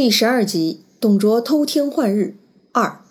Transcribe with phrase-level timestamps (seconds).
[0.00, 2.38] 第十二集，董卓偷天换日
[2.72, 3.02] 二。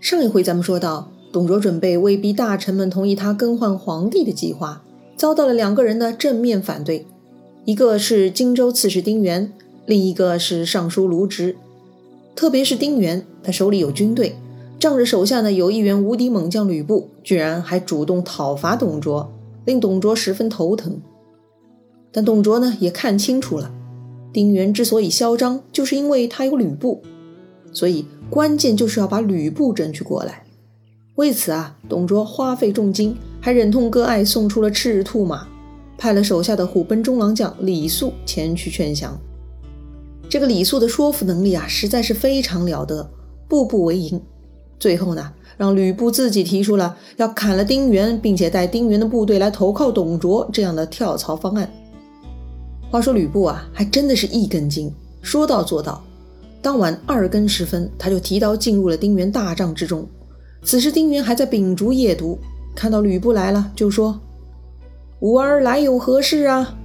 [0.00, 4.84] 上一回咱们说到，董卓准备威逼大臣们同意他更换皇帝的计划，
[5.16, 7.04] 遭到了两个人的正面反对，
[7.64, 9.52] 一个是荆州刺史丁原，
[9.86, 11.56] 另一个是尚书卢植。
[12.36, 14.36] 特别是丁原，他手里有军队，
[14.78, 19.32] 仗着手下呢有一员无敌猛将吕布，居然还主动讨伐董卓，
[19.64, 21.02] 令董卓十分头疼。
[22.12, 23.72] 但董卓呢也看清楚了。
[24.34, 27.00] 丁原之所以嚣张，就是因为他有吕布，
[27.72, 30.42] 所以关键就是要把吕布争取过来。
[31.14, 35.46] 为此啊，董卓花费重金，还忍痛割爱送出了赤兔马，
[35.96, 39.16] 派了手下的虎贲中郎将李肃前去劝降。
[40.28, 43.08] 这个李肃的说服能力啊，实在是非常了得，
[43.48, 44.20] 步步为营。
[44.80, 51.72] 最后呢，让吕布自己提出了要砍了丁原，并且带丁原的部队来投靠董卓这样的跳槽方案。
[52.94, 54.88] 话说吕布啊，还真的是一根筋，
[55.20, 56.00] 说到做到。
[56.62, 60.06] 当晚二更时分，他就提刀进入了丁原大帐之中。
[60.62, 62.38] 此时丁原还在秉烛夜读，
[62.72, 64.20] 看到吕布来了，就说
[65.18, 66.76] ：“吾儿来有何事啊？”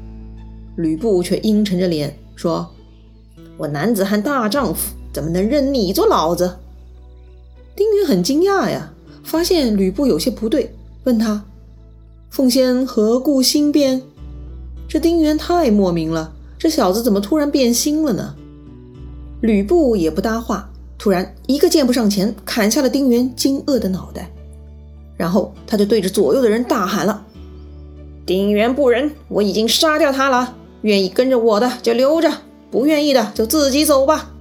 [0.77, 2.67] 吕布却阴沉着脸说
[3.55, 6.55] ：“我男子汉大丈夫，怎么能认你做老子？”
[7.77, 8.91] 丁原很惊讶呀，
[9.23, 10.73] 发现吕布有些不对，
[11.03, 11.45] 问他
[12.31, 14.01] ：“奉先何故心变？”
[14.89, 18.35] 这丁原太莫名了，这小子怎么突然变心了呢？
[19.41, 24.31] 吕布也不搭话，突然一个箭步上前，砍下了丁原惊愕的脑袋，
[25.15, 27.23] 然后他就对着左右的人大喊了
[28.25, 32.31] ：“丁原不仁，我已经杀掉他了，愿意跟着我的就留着，
[32.71, 34.31] 不愿意的就自己走吧。”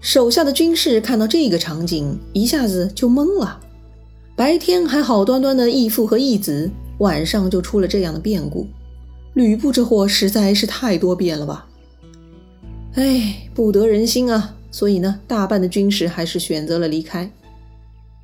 [0.00, 3.60] 手下的军士看到这个场景，一下子就懵了。
[4.34, 8.66] 白天还好端端的义父和义子，晚上就出了这样的变故。
[9.36, 11.66] 吕布这货实在是太多变了吧？
[12.94, 14.56] 哎，不得人心啊！
[14.70, 17.30] 所以呢，大半的军士还是选择了离开。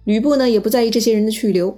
[0.04, 1.76] 吕布呢，也不在意这些人的去留。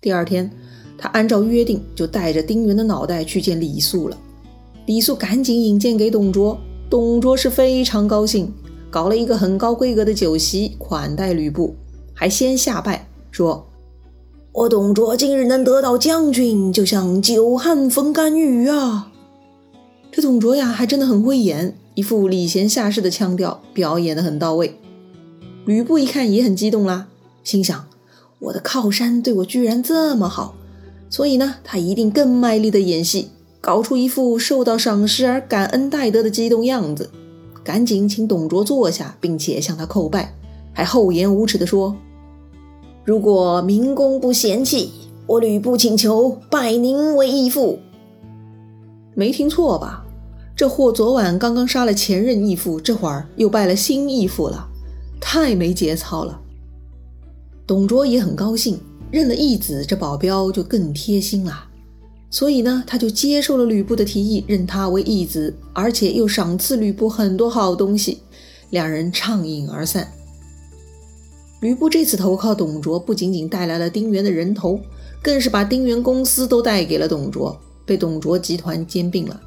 [0.00, 0.50] 第二天，
[0.98, 4.18] 他按照约定，就带着丁原的脑袋去见李肃了。
[4.86, 6.58] 李肃赶紧引荐给董卓，
[6.90, 8.52] 董卓是非常高兴，
[8.90, 11.76] 搞了一个很高规格的酒席款待吕布，
[12.12, 13.67] 还先下拜说。
[14.58, 19.12] 我董卓今日能得到将军，就像久旱逢甘雨啊！
[20.10, 24.76] 这董卓呀，还真的很会演，一副礼贤下士的腔调，表演的很到位。
[25.64, 27.06] 吕布一看也很激动啦，
[27.44, 27.86] 心想：
[28.40, 30.56] 我的靠山对我居然这么好，
[31.08, 33.28] 所以呢，他一定更卖力的演戏，
[33.60, 37.08] 搞出一副受到赏识而感恩戴德的激动样子，
[37.62, 40.34] 赶紧请董卓坐下，并且向他叩拜，
[40.72, 41.94] 还厚颜无耻的说。
[43.08, 44.90] 如果明公不嫌弃，
[45.26, 47.78] 我吕布请求拜您为义父。
[49.14, 50.04] 没听错吧？
[50.54, 54.68] 这货昨晚刚刚杀了前任义父，这会儿又拜了新义父了，
[55.18, 56.38] 太没节操了。
[57.66, 58.78] 董卓也很高兴，
[59.10, 61.64] 认了义子，这保镖就更贴心了。
[62.28, 68.18] 所以呢，他就接受了吕布的提议，认他为义子，而且又赏赐吕布很多好东西，
[68.68, 70.06] 两人畅饮而散。
[71.60, 74.78] 吕布这次投靠董卓，不仅仅带来了丁原的人头，
[75.20, 79.40] 更是把丁原公司都带给了董卓，被董卓集团兼并了。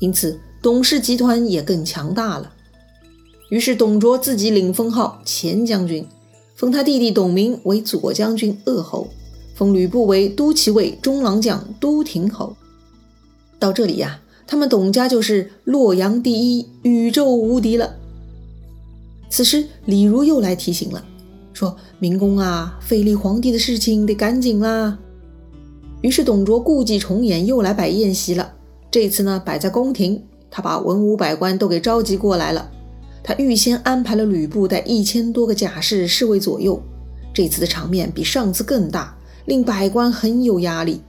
[0.00, 2.50] 因此，董氏集团也更强大了。
[3.50, 6.06] 于是，董卓自己领封号前将军，
[6.54, 9.08] 封他弟弟董明为左将军鄂侯，
[9.54, 12.56] 封吕布为都骑尉中郎将都亭侯。
[13.58, 17.96] 到这里呀，他们董家就是洛阳第一，宇宙无敌了。
[19.28, 21.04] 此时，李儒又来提醒了。
[21.60, 24.98] 说明公啊，废立皇帝的事情得赶紧啦。
[26.00, 28.54] 于是董卓故伎重演，又来摆宴席了。
[28.90, 32.70] 这次呢，摆在宫廷，他把文武百官都给召集过来了。
[33.22, 36.82] 他预先安排了吕布带一千多个甲士侍卫左右。
[37.34, 41.02] 这次的场面比上次更大，令百官很有压力。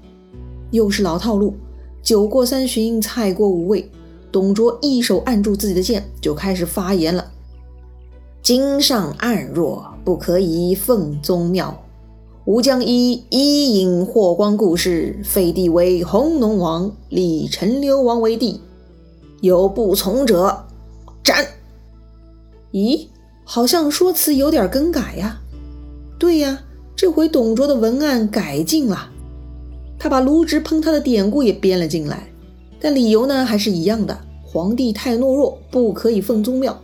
[0.72, 1.56] 又是老套路，
[2.04, 3.90] 酒过三巡，菜过五味。
[4.34, 7.32] 董卓一手按住自己的剑，就开始发言了。
[8.44, 11.80] 今上暗弱，不可以奉宗庙。
[12.46, 18.60] 吾将以伊尹霍光故事废帝为弘农王，立陈留王为帝。
[19.42, 20.66] 有不从者，
[21.24, 21.46] 斩！
[22.72, 23.06] 咦，
[23.44, 25.40] 好像说辞有点更改呀？
[26.18, 26.64] 对呀，
[26.96, 29.12] 这回董卓的文案改进了，
[30.00, 32.28] 他把卢植喷他的典故也编了进来，
[32.80, 36.76] 但理由呢还是一样的：皇帝太懦弱，不可以奉宗庙。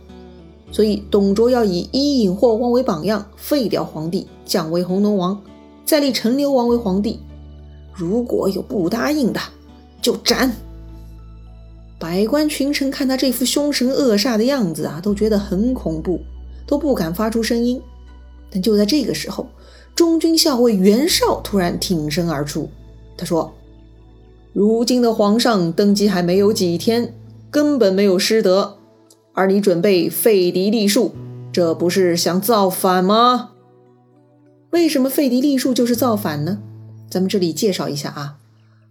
[0.70, 5.40] 所以，董卓要以伊尹、霍光为榜样，废掉皇帝，降为弘农王，
[5.84, 7.20] 再立陈留王为皇帝。
[7.94, 9.40] 如果有不答应的，
[10.00, 10.52] 就斩。
[11.98, 16.20] 百官群臣看他这副凶神恶煞的样子啊，都觉得很恐怖，
[16.66, 17.80] 都不敢发出声音。
[18.50, 19.48] 但就在这个时候，
[19.96, 22.70] 中军校尉袁绍突然挺身而出，
[23.16, 23.52] 他说
[24.54, 27.14] ：“如今的皇上登基还没有几天，
[27.50, 28.77] 根本没有失德，
[29.38, 31.14] 而你准备废嫡立庶，
[31.52, 33.50] 这不是想造反吗？
[34.70, 36.58] 为什么废嫡立庶就是造反呢？
[37.08, 38.38] 咱们这里介绍一下啊，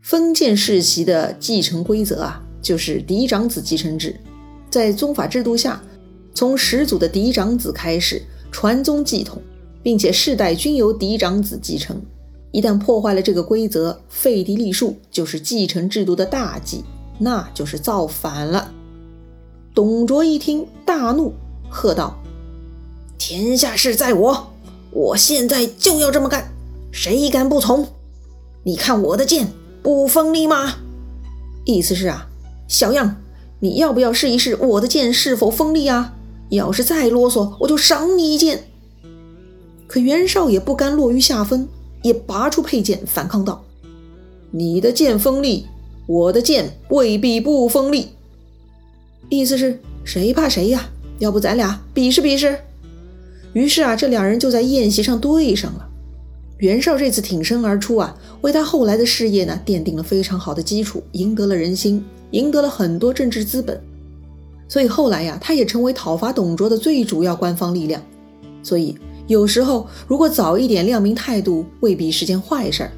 [0.01, 4.17] 封建世袭的继承规则啊，就是嫡长子继承制，
[4.69, 5.83] 在宗法制度下，
[6.33, 9.41] 从始祖的嫡长子开始。”传宗继统，
[9.83, 12.01] 并且世代均由嫡长子继承。
[12.53, 16.85] 一旦破坏了这个规则，废嫡立庶就是继承制度的大忌，
[17.19, 18.73] 那就是造反了。
[19.77, 21.31] 董卓一听大怒，
[21.69, 22.19] 喝道
[23.19, 24.51] ：“天下事在我，
[24.89, 26.51] 我现在就要这么干，
[26.91, 27.88] 谁敢不从？
[28.63, 29.50] 你看我的剑
[29.83, 30.77] 不锋利吗？”
[31.63, 32.27] 意思是啊，
[32.68, 33.18] 小样，
[33.59, 36.15] 你要不要试一试我的剑是否锋利啊？
[36.50, 38.63] 要是再啰嗦，我就赏你一剑。
[39.85, 41.69] 可袁绍也不甘落于下风，
[42.01, 43.63] 也拔出佩剑反抗道
[44.50, 45.68] ：“你的剑锋利，
[46.07, 48.13] 我的剑未必不锋利。”
[49.29, 50.89] 意思是谁怕谁呀？
[51.19, 52.57] 要不咱俩比试比试？
[53.53, 55.88] 于是啊，这两人就在宴席上对上了。
[56.59, 63.79] 袁绍这次挺身而出啊，为他后来的事业呢奠定了非常好的基础，赢得了人心，赢得了很多政治资本。
[64.68, 68.01] 所以后来呀，他也成为讨伐董卓的最主要官方力量。
[68.63, 68.97] 所以
[69.27, 72.91] 有时候，如果早一点亮明态度，未必是件坏事儿，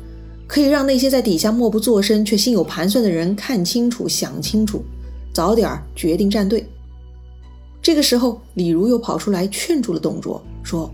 [0.48, 4.84] 可以让那些在底下默不作声却心有盘算的人看清楚、想清楚，
[5.34, 6.66] 早点决定站队。
[7.82, 10.92] 这个时候，李儒又跑出来劝住了董卓，说：“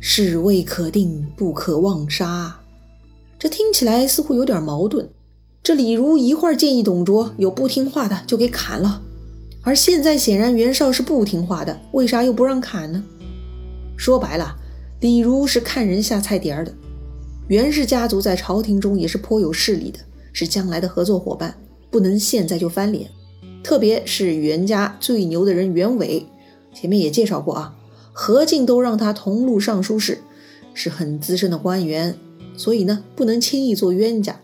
[0.00, 2.58] 事未可定，不可妄杀。”
[3.38, 5.08] 这听起来似乎有点矛盾。
[5.62, 9.02] 这李儒一会儿建议董卓，有不听话的就给砍了。
[9.62, 13.04] 而现在显然袁绍是不听话的，为啥又不让砍呢？
[13.96, 14.56] 说白了，
[15.00, 16.74] 李儒是看人下菜碟儿的。
[17.48, 19.98] 袁氏家族在朝廷中也是颇有势力的，
[20.32, 21.54] 是将来的合作伙伴，
[21.90, 23.10] 不能现在就翻脸。
[23.62, 26.26] 特别是袁家最牛的人袁伟，
[26.72, 27.74] 前面也介绍过啊，
[28.12, 30.18] 何进都让他同入尚书室，
[30.74, 32.16] 是很资深的官员，
[32.56, 34.40] 所以呢，不能轻易做冤家。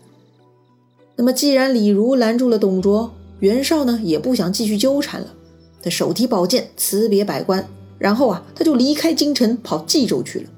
[1.15, 5.33] 那么既然李儒拦住了董卓，袁绍呢也不想继续纠缠了，
[5.81, 7.67] 他手提宝剑辞别百官，
[7.97, 10.49] 然后啊他就离开京城跑冀州去了。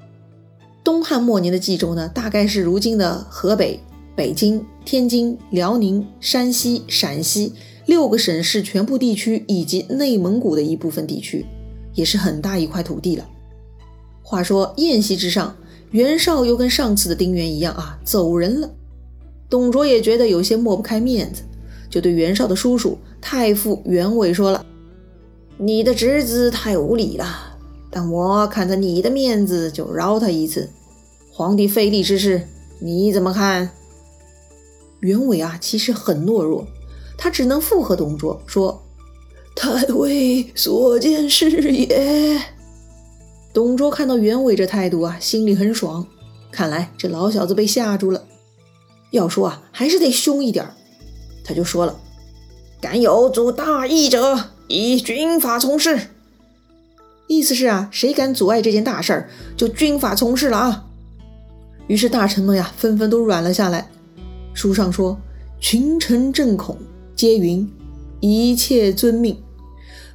[0.84, 3.78] 东汉末年的冀州呢，大概是如今的河北、
[4.16, 7.52] 北京、天津、辽宁、山西、陕西
[7.88, 11.46] 六个省市全部地区以及内蒙古的一部分地区，
[11.94, 13.26] 也是很大一块土地了。
[14.22, 15.56] 话说宴席之上，
[15.92, 18.70] 袁绍又跟上次的丁原一样啊走人了，
[19.48, 21.42] 董卓也觉得有些抹不开面子。
[21.88, 24.66] 就对袁绍的叔叔太傅袁伟说了
[25.56, 27.56] ：“你的侄子太无礼了，
[27.90, 30.68] 但我看在你的面子，就饶他一次。
[31.32, 32.42] 皇帝废立之事，
[32.80, 33.70] 你怎么看？”
[35.00, 36.66] 袁伟啊，其实很懦弱，
[37.18, 38.82] 他只能附和董卓说
[39.54, 42.40] ：“太尉所见是也。”
[43.52, 46.06] 董卓看到袁伟这态度啊，心里很爽，
[46.52, 48.24] 看来这老小子被吓住了。
[49.10, 50.66] 要说啊，还是得凶一点。
[51.44, 51.98] 他就说了
[52.80, 55.98] ：“敢有阻大义者，以军法从事。”
[57.26, 60.84] 意思是啊，谁敢阻碍这件大事儿，就军法从事了啊。
[61.88, 63.90] 于是大臣们呀，纷纷都软了下来。
[64.54, 65.18] 书上说
[65.58, 66.76] ：“群臣震恐，
[67.18, 67.68] 皆云
[68.20, 69.36] 一切遵命。”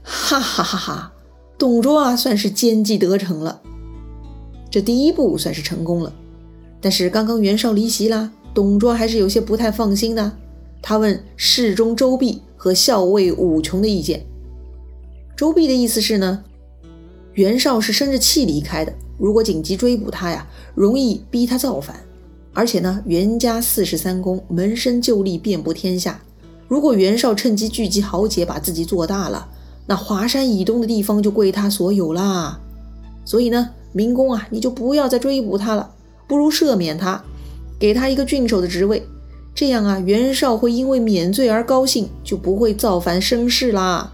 [0.02, 1.14] 哈哈哈哈！
[1.58, 3.62] 董卓啊，算是奸计得逞了。
[4.72, 6.14] 这第一步算是成功了。
[6.80, 10.32] 但是刚刚袁绍离席啦，董卓还是有些不太放心的。
[10.82, 14.26] 他问侍中周弼和校尉武琼的意见。
[15.36, 16.46] 周弼的意思是呢，
[17.34, 22.02] 袁绍是生着气离开的，如果紧急追捕他呀，容易逼他造反。
[22.54, 26.22] 而且呢，袁家四世三公，门生旧吏遍布天下，
[26.68, 29.48] 如果袁绍趁机聚集豪杰，把自己做大了，
[29.86, 32.60] 那华山以东的地方就归他所有啦。
[33.26, 35.92] 所以呢，明公啊，你就不要再追捕他了，
[36.28, 37.24] 不如赦免他，
[37.80, 39.06] 给他一个郡守的职位。
[39.56, 44.12] 这样啊，袁绍会因为免罪而高兴，就不会造反生事啦。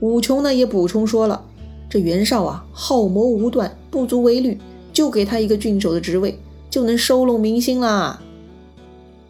[0.00, 1.42] 武琼呢也补充说了，
[1.90, 4.58] 这袁绍啊好谋无断，不足为虑，
[4.92, 6.38] 就给他一个郡守的职位，
[6.70, 8.22] 就能收拢民心啦。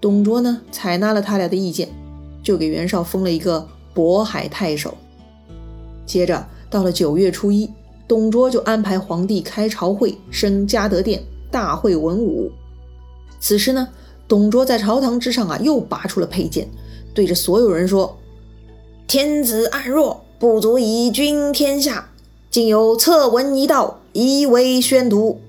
[0.00, 1.88] 董卓呢采纳了他俩的意见，
[2.42, 4.96] 就给袁绍封了一个渤海太守。
[6.06, 7.70] 接着到了九月初一，
[8.06, 12.50] 董卓就安排皇帝开朝会，升嘉德殿，大会文武。
[13.40, 13.88] 此时呢。
[14.28, 16.68] 董卓在朝堂之上啊，又拔出了佩剑，
[17.12, 18.16] 对着所有人说
[19.08, 22.10] ：“天子暗弱，不足以君天下。
[22.48, 25.40] 今有策文一道，以为宣读。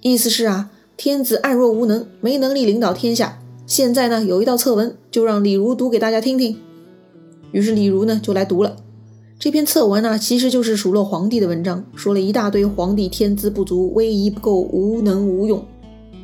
[0.00, 3.38] 意思是啊，天子暗弱无能，没能力领导天下。
[3.70, 6.56] 现在呢，有一道策文，就让李儒读给大家听听。
[7.52, 8.74] 于是李儒呢，就来读了
[9.38, 15.64] 这篇策文呢，其实就是数落皇帝的文章，说了一大堆皇帝天资不足，威仪不够，无能无用，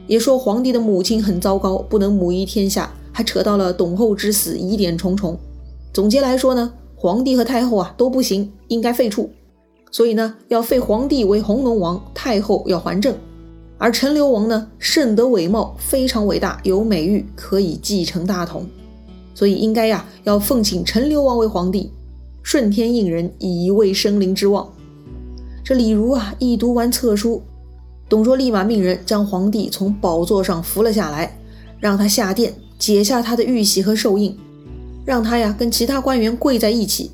[0.09, 5.39] 也说皇帝的母亲很糟糕，不能母仪天下，还扯到了董后之死，疑点重重。
[5.93, 9.29] 总结来说呢，皇帝和太后啊都不行，应该废黜。
[9.93, 13.15] 所以呢，要废皇帝为弘农王，太后要还政。
[13.79, 18.67] 而陈留王呢，甚德伟貌，非常伟大，有美誉，可以继承大统。
[19.35, 21.91] 所以应该呀，要奉请陈留王为皇帝，
[22.43, 24.67] 顺天应人，以慰生灵之望。
[25.63, 27.43] 这李儒啊，一读完册书，
[28.09, 31.39] 董卓立马命人将皇帝从宝座上扶了下来，
[31.79, 34.35] 让他下殿，解下他的玉玺和寿印。
[35.05, 37.11] 让他呀跟其他官员跪在一起，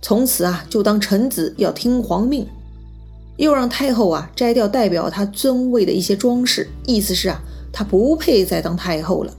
[0.00, 2.46] 从此啊就当臣子要听皇命。
[3.36, 7.40] 又让太后啊摘掉代表她尊位的一些装饰，意思是啊
[7.72, 9.34] 她不配再当太后了。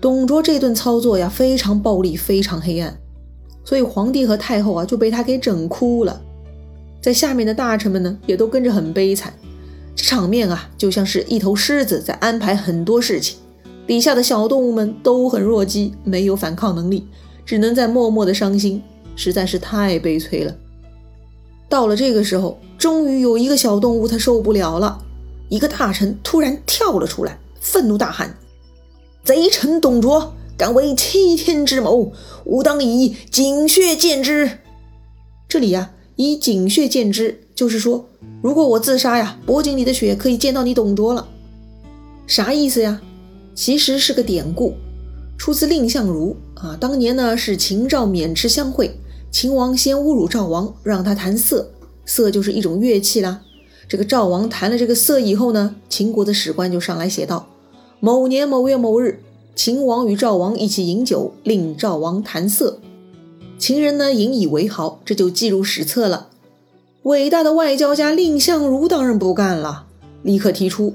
[0.00, 2.94] 董卓这顿操作呀非常暴力，非常黑暗，
[3.64, 6.20] 所以皇帝和太后啊就被他给整哭了。
[7.00, 9.32] 在下面的大臣们呢也都跟着很悲惨，
[9.96, 13.38] 这场面啊就像是一头狮子在安排很多事情。
[13.86, 17.06] 底下的小动物们都很弱鸡，没有反抗能力，
[17.44, 18.82] 只能在默默的伤心，
[19.16, 20.54] 实在是太悲催了。
[21.68, 25.02] 到了这个时候，终于有一个小动物它受不了了，
[25.48, 28.36] 一个大臣突然跳了出来，愤怒大喊
[29.24, 32.12] ：“贼臣董卓敢为欺天之谋，
[32.44, 34.58] 吾当以井穴见之！”
[35.48, 38.06] 这里呀，以井穴见之，就是说，
[38.42, 41.26] 如果我自杀呀，脖颈里的血可以见到你董卓了，
[42.26, 43.00] 啥意思呀？
[43.54, 44.74] 其实是个典故，
[45.38, 46.76] 出自蔺相如啊。
[46.78, 49.00] 当年呢是秦赵渑池相会，
[49.30, 51.70] 秦王先侮辱赵王，让他谈色，
[52.04, 53.42] 瑟就是一种乐器啦。
[53.86, 57.48] 这个赵王弹了这个瑟以后呢，秦国的史官就上来写道：
[58.00, 59.20] 某年某月某日，
[59.54, 62.78] 秦王与赵王一起饮酒，令赵王弹瑟，
[63.58, 66.28] 秦人呢引以为豪，这就记入史册了。
[67.02, 69.86] 伟大的外交家蔺相如当然不干了，
[70.22, 70.94] 立刻提出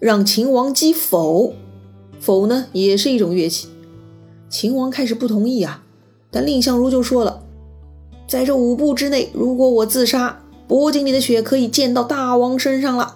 [0.00, 1.54] 让秦王击否。
[2.18, 3.68] 否呢，也是一种乐器。
[4.48, 5.84] 秦王开始不同意啊，
[6.30, 7.42] 但蔺相如就说了，
[8.26, 13.14] 在这五步之内，如果我自杀，脖颈里的血可以溅到大王身上了，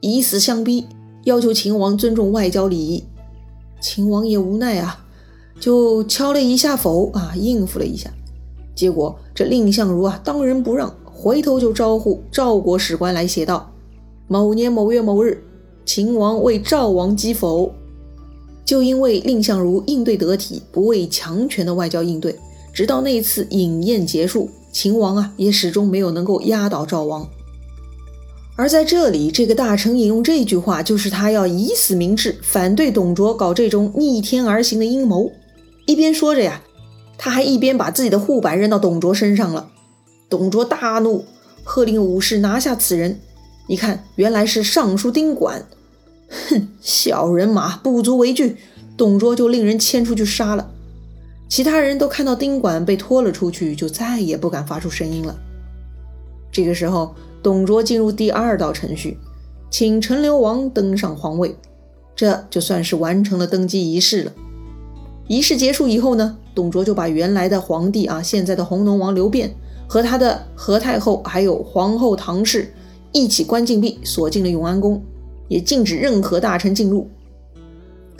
[0.00, 0.86] 以死相逼，
[1.24, 3.04] 要求秦王尊重外交礼仪。
[3.80, 5.04] 秦王也无奈啊，
[5.58, 8.10] 就敲了一下否啊，应付了一下。
[8.74, 13.72] 结果这蔺相如啊，当仁不让，回头就招呼赵国使官来写道：
[14.28, 15.42] 某年某月某日，
[15.84, 17.72] 秦王为赵王击否。
[18.64, 22.36] 就因为蔺相如应对得体，不畏强权的外交应对，
[22.72, 27.28] 直到那次饮宴结束，秦王啊也始终没有能够压倒赵王。
[28.56, 35.32] 而在这里，这个大臣引用这句话，就是他要以死明志，反对董卓搞这种逆天而行的阴谋。
[35.86, 36.60] 一边说着呀，
[37.16, 39.70] 他还一边把自己的护板扔到董卓身上了。
[40.28, 41.24] 董卓大怒，
[41.64, 43.18] 喝令武士拿下此人。
[43.66, 45.66] 一看，原来是尚书丁管。
[46.28, 48.56] 哼，小人马不足为惧，
[48.96, 50.70] 董卓就令人牵出去杀了。
[51.50, 55.36] 其他人都看到丁管被拖了出去，就再也不敢发出声音了。
[56.52, 59.18] 这个时候，董卓进入第二道程序，
[59.68, 61.56] 请陈留王登上皇位，
[62.14, 64.32] 这就算是完成了登基仪式了。
[65.26, 69.52] 仪式结束以后呢，董卓就把原来的皇帝啊，现在的弘农王刘辩
[69.88, 72.72] 和他的何太后还有皇后唐氏
[73.10, 75.02] 一起关禁闭，锁进了永安宫。
[75.48, 77.08] 也禁止任何大臣进入。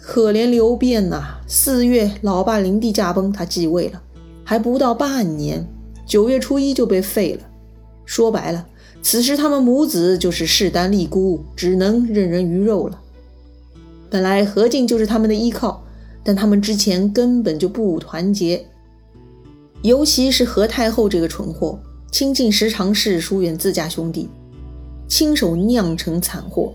[0.02, 4.02] 可怜刘辩呐，四月老爸灵帝驾崩，他继位了，
[4.42, 5.64] 还不到半年，
[6.06, 7.46] 九月初一就被废了。
[8.06, 8.66] 说白了，
[9.02, 12.98] 此时他们母子就是势单力孤，只能任人鱼肉了。
[14.08, 15.84] 本来何进就是他们的依靠，
[16.24, 18.66] 但他们之前根本就不团结，
[19.82, 21.78] 尤其是何太后这个蠢货，
[22.10, 24.28] 亲近十常侍，疏远自家兄弟，
[25.06, 26.72] 亲手酿成惨祸。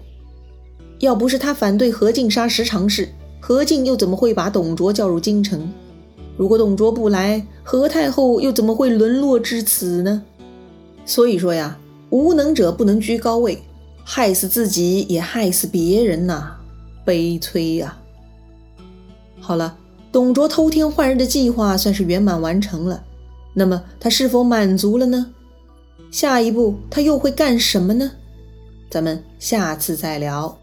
[0.99, 3.09] 要不是他反对何进杀十常侍，
[3.39, 5.71] 何进又怎么会把董卓叫入京城？
[6.37, 10.23] 如果董卓不来，何太后又怎么会沦落至此呢？
[11.05, 11.77] 所以说呀，
[12.09, 13.61] 无能者不能居高位，
[14.03, 16.55] 害死自己也害死别人呐，
[17.05, 17.97] 悲催呀！
[19.39, 19.77] 好了，
[20.11, 23.03] 董卓偷天换日的计划算是圆满完成了，
[23.53, 25.33] 那么他是否满足了呢？
[26.11, 28.11] 下一步他又会干什么呢？
[28.89, 30.57] 咱们下次再聊。